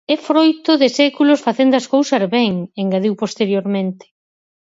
"É 0.13 0.15
froito 0.27 0.71
de 0.81 0.89
séculos 0.99 1.43
facendo 1.47 1.73
as 1.77 1.89
cousas 1.93 2.23
ben", 2.35 2.51
engadiu 2.83 3.13
posteriormente. 3.23 4.05